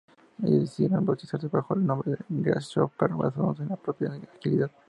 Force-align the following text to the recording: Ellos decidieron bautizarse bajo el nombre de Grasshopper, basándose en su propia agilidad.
Ellos 0.43 0.61
decidieron 0.61 1.05
bautizarse 1.05 1.47
bajo 1.47 1.75
el 1.75 1.85
nombre 1.85 2.13
de 2.27 2.41
Grasshopper, 2.41 3.11
basándose 3.11 3.61
en 3.61 3.69
su 3.69 3.77
propia 3.77 4.09
agilidad. 4.35 4.71